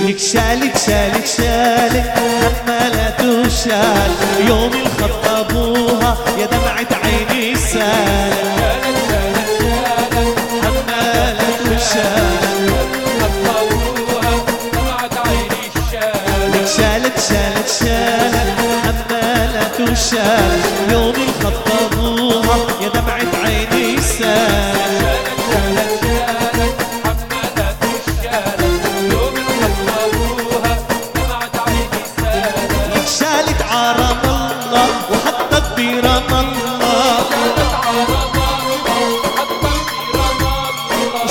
لك 0.00 0.18
شالك 0.18 0.76
شالك 0.86 1.26
شالك 1.26 2.14
حمالة 2.66 3.40
وشال 3.46 4.10
يوم 4.48 4.72
الخطبوها 4.72 6.16
يا 6.38 6.46
دمعة 6.46 7.00
عيني 7.04 7.56
سالت 7.56 8.78
حمالة 10.62 11.58
وشال 11.66 12.68
لك 16.54 16.66
شالت 16.76 17.18
شالت 17.28 17.68
شالت 17.80 18.50
حمالة 18.84 19.92
وشال 19.92 20.60
يوم 20.92 21.14
الخطبوها 21.28 22.56
يا 22.82 22.88
دمعة 22.88 23.44
عيني 23.44 24.00
سالت 24.02 24.77
برم 35.88 36.32
الله 36.34 37.18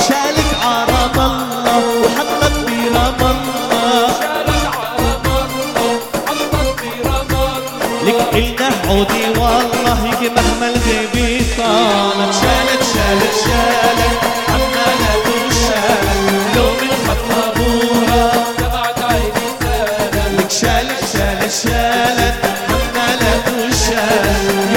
شالت 0.07 0.51
عرم 0.63 1.17
الله 1.19 1.83
وحطت 2.03 2.55
برم 2.67 3.21
الله 3.21 4.09
لك 8.05 8.21
قلنا 8.33 8.69
عودي 8.89 9.23
والله 9.39 10.01
مهما 10.35 10.67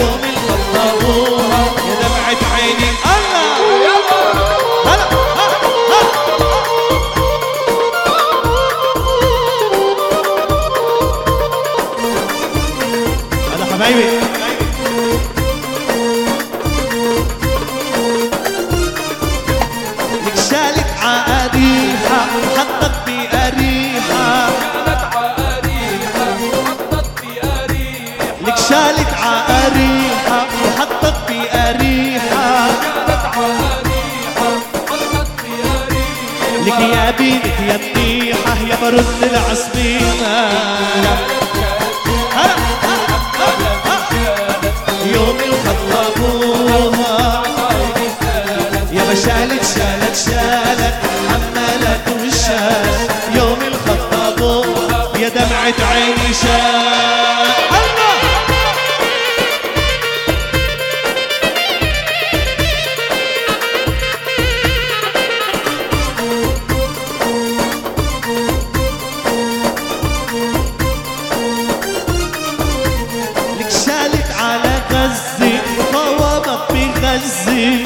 يوم 0.00 0.20
الخطبوها 0.24 1.62
يا 1.88 1.94
دمعة 2.02 2.42
عيني. 2.54 2.90
الله! 3.04 3.56
هلا! 4.86 5.06
هلا 5.90 6.10
هلا 13.54 13.64
حبايبي. 13.64 14.20
لك 20.26 20.36
شالت 20.36 20.86
عقاريحة 21.02 22.26
حطت 22.56 22.92
بقريحة 23.06 23.39
شالت 28.70 29.14
عقاريحة 29.22 30.46
وحطت 30.64 31.14
بقريحة 31.28 32.66
لك 36.66 36.80
يا 36.80 37.10
بينك 37.10 37.44
يا 37.68 37.76
منيحة 37.76 38.54
يا 38.70 38.76
برد 38.82 39.22
العصبينة 39.22 40.50
يوم 45.14 45.36
الخطبوها 45.46 47.42
يا 48.92 49.02
ما 49.04 49.14
شالت 49.14 49.64
شالت 49.74 50.16
شالت 50.26 50.94
حمالت 51.28 52.08
وشالت 52.08 53.10
يوم 53.34 53.58
الخطبوها 53.62 55.18
يا 55.18 55.28
دمعة 55.28 55.88
عيني 55.90 56.34
شال 56.42 57.29
بغزة 77.60 77.84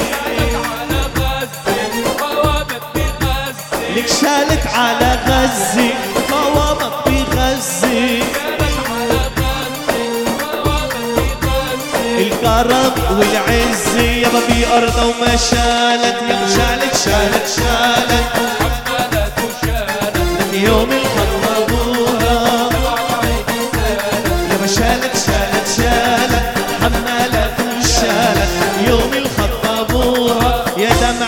لك 3.95 4.07
شالت 4.07 4.67
على 4.67 5.19
غزة 5.27 5.89
قوامت 6.31 6.93
بغزة 7.07 8.23
الكرم 12.17 12.93
يابا 13.97 14.39
بأرضها 14.49 15.03
وما 15.03 15.35
شالت. 15.35 16.17
يا 16.29 16.47
شالت 16.55 16.95
شالت 17.05 17.47
شالت. 17.55 18.14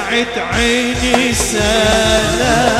دمعة 0.07 0.55
عيني 0.55 1.33
سلام. 1.33 2.77